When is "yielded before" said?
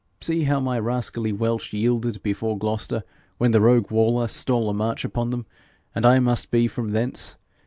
1.73-2.57